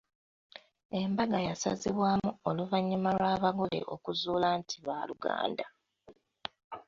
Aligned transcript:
Embaga 0.99 1.39
yasazibwamu 1.47 2.29
oluvannyuma 2.49 3.09
lw'abagole 3.17 3.79
okuzuula 3.93 4.47
nti 4.59 4.75
baaluganda. 4.85 5.65